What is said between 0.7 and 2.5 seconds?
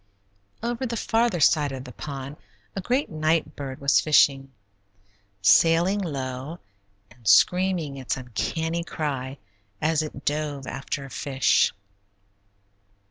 the farther side of the pond